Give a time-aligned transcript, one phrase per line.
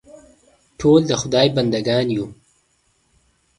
[0.79, 2.25] ټول د خدای بندهګان یو.